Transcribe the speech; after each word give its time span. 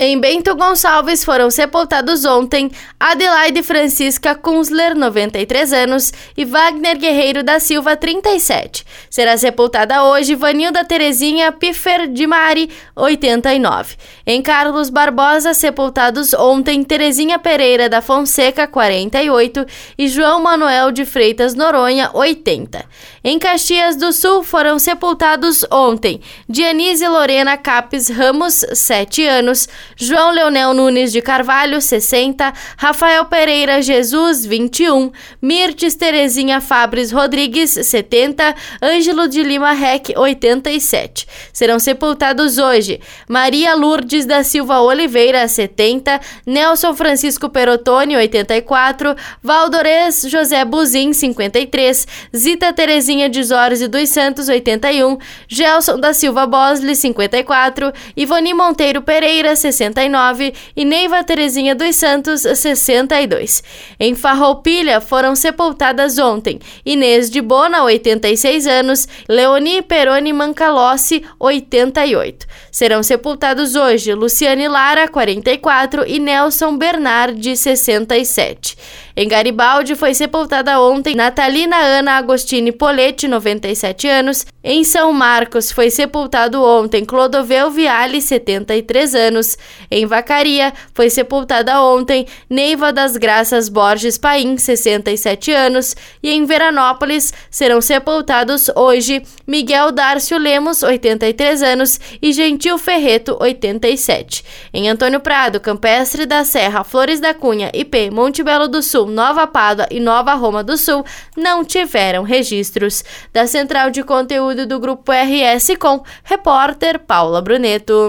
Em 0.00 0.16
Bento 0.20 0.54
Gonçalves 0.54 1.24
foram 1.24 1.50
sepultados 1.50 2.24
ontem 2.24 2.70
Adelaide 3.00 3.64
Francisca 3.64 4.32
Kunzler, 4.32 4.94
93 4.94 5.72
anos, 5.72 6.12
e 6.36 6.44
Wagner 6.44 6.96
Guerreiro 6.96 7.42
da 7.42 7.58
Silva, 7.58 7.96
37. 7.96 8.84
Será 9.10 9.36
sepultada 9.36 10.04
hoje 10.04 10.36
Vanilda 10.36 10.84
Terezinha 10.84 11.50
Piffer 11.50 12.06
de 12.06 12.28
Mari, 12.28 12.70
89. 12.94 13.96
Em 14.24 14.40
Carlos 14.40 14.88
Barbosa, 14.88 15.52
sepultados 15.52 16.32
ontem 16.32 16.84
Terezinha 16.84 17.36
Pereira 17.36 17.88
da 17.88 18.00
Fonseca, 18.00 18.68
48, 18.68 19.66
e 19.98 20.06
João 20.06 20.40
Manuel 20.40 20.92
de 20.92 21.04
Freitas 21.04 21.56
Noronha, 21.56 22.08
80. 22.14 22.84
Em 23.24 23.36
Caxias 23.36 23.96
do 23.96 24.12
Sul 24.12 24.44
foram 24.44 24.78
sepultados 24.78 25.64
ontem 25.72 26.20
Dianise 26.48 27.08
Lorena 27.08 27.56
Capes 27.56 28.08
Ramos, 28.08 28.64
7 28.72 29.26
anos, 29.26 29.68
João 30.00 30.30
Leonel 30.30 30.72
Nunes 30.74 31.10
de 31.10 31.20
Carvalho, 31.20 31.80
60, 31.80 32.52
Rafael 32.76 33.24
Pereira 33.24 33.82
Jesus, 33.82 34.46
21, 34.46 35.10
Mirtes 35.42 35.96
Terezinha 35.96 36.60
Fabres 36.60 37.10
Rodrigues, 37.10 37.70
70, 37.70 38.54
Ângelo 38.80 39.26
de 39.26 39.42
Lima 39.42 39.72
Rec, 39.72 40.10
87. 40.16 41.26
Serão 41.52 41.80
sepultados 41.80 42.58
hoje 42.58 43.00
Maria 43.28 43.74
Lourdes 43.74 44.24
da 44.24 44.44
Silva 44.44 44.80
Oliveira, 44.80 45.48
70, 45.48 46.20
Nelson 46.46 46.94
Francisco 46.94 47.48
Perotoni, 47.48 48.14
84, 48.14 49.16
Valdores 49.42 50.24
José 50.30 50.64
Buzin, 50.64 51.12
53, 51.12 52.06
Zita 52.36 52.72
Terezinha 52.72 53.28
de 53.28 53.42
Zores 53.42 53.80
dos 53.88 54.08
Santos, 54.10 54.48
81, 54.48 55.18
Gelson 55.48 55.98
da 55.98 56.12
Silva 56.12 56.46
Bosley, 56.46 56.94
54, 56.94 57.92
Ivoni 58.16 58.54
Monteiro 58.54 59.02
Pereira, 59.02 59.56
60 59.56 59.87
69 59.88 60.54
e 60.76 60.84
Neiva 60.84 61.24
Terezinha 61.24 61.74
dos 61.74 61.96
Santos, 61.96 62.42
62. 62.42 63.62
Em 63.98 64.14
Farroupilha 64.14 65.00
foram 65.00 65.34
sepultadas 65.34 66.18
ontem 66.18 66.60
Inês 66.84 67.30
de 67.30 67.40
Bona, 67.40 67.82
86 67.84 68.66
anos, 68.66 69.08
Leoni 69.28 69.82
Peroni 69.82 70.32
Mancalossi, 70.32 71.24
88. 71.38 72.46
Serão 72.70 73.02
sepultados 73.02 73.74
hoje 73.74 74.14
Luciane 74.14 74.68
Lara, 74.68 75.08
44 75.08 76.04
e 76.06 76.18
Nelson 76.18 76.76
Bernardi, 76.76 77.56
67. 77.56 78.76
Em 79.16 79.26
Garibaldi 79.26 79.96
foi 79.96 80.14
sepultada 80.14 80.80
ontem 80.80 81.16
Natalina 81.16 81.76
Ana 81.76 82.18
Agostini 82.18 82.70
Poletti, 82.70 83.26
97 83.26 84.06
anos. 84.06 84.46
Em 84.62 84.84
São 84.84 85.12
Marcos 85.12 85.72
foi 85.72 85.90
sepultado 85.90 86.62
ontem 86.62 87.04
Clodovel 87.04 87.68
Viale, 87.68 88.22
73 88.22 89.16
anos. 89.16 89.58
Em 89.90 90.06
Vacaria 90.06 90.72
foi 90.94 91.10
sepultada 91.10 91.82
ontem 91.82 92.26
Neiva 92.48 92.92
das 92.92 93.16
Graças 93.16 93.68
Borges 93.68 94.18
Paim, 94.18 94.56
67 94.56 95.52
anos. 95.52 95.96
E 96.22 96.30
em 96.30 96.44
Veranópolis 96.44 97.32
serão 97.50 97.80
sepultados 97.80 98.70
hoje 98.74 99.22
Miguel 99.46 99.92
Dárcio 99.92 100.38
Lemos, 100.38 100.82
83 100.82 101.62
anos, 101.62 102.00
e 102.20 102.32
Gentil 102.32 102.78
Ferreto, 102.78 103.36
87. 103.40 104.44
Em 104.72 104.88
Antônio 104.88 105.20
Prado, 105.20 105.60
Campestre 105.60 106.26
da 106.26 106.44
Serra, 106.44 106.84
Flores 106.84 107.20
da 107.20 107.34
Cunha, 107.34 107.70
IP, 107.74 108.10
Monte 108.10 108.42
Belo 108.42 108.68
do 108.68 108.82
Sul, 108.82 109.06
Nova 109.06 109.46
Pádua 109.46 109.86
e 109.90 110.00
Nova 110.00 110.34
Roma 110.34 110.62
do 110.62 110.76
Sul 110.76 111.04
não 111.36 111.64
tiveram 111.64 112.22
registros. 112.22 113.04
Da 113.32 113.46
central 113.46 113.90
de 113.90 114.02
conteúdo 114.02 114.66
do 114.66 114.78
Grupo 114.78 115.12
RS 115.12 115.76
Com, 115.78 116.02
repórter 116.24 116.98
Paula 116.98 117.40
Bruneto. 117.40 118.06